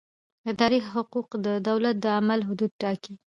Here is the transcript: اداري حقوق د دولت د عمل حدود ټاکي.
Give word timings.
اداري 0.51 0.79
حقوق 0.91 1.29
د 1.45 1.47
دولت 1.69 1.95
د 1.99 2.05
عمل 2.17 2.39
حدود 2.47 2.71
ټاکي. 2.81 3.13